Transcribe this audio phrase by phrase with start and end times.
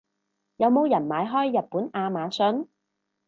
[0.57, 2.65] 有冇人買開日本亞馬遜？